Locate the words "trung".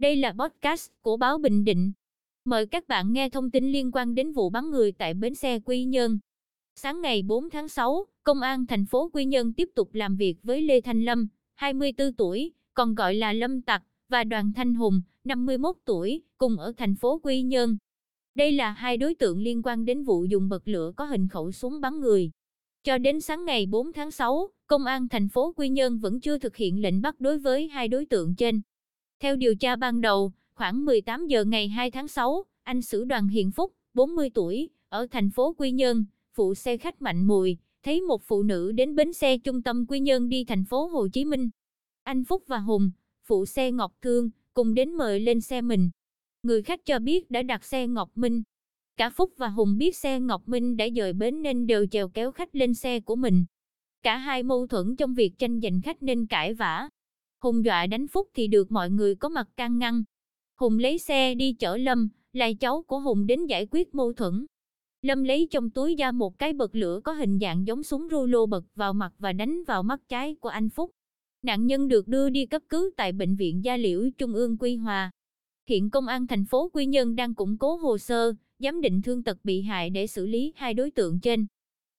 39.38-39.62, 74.18-74.34